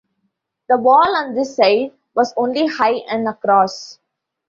[0.67, 3.99] The wall on this side was only high and across.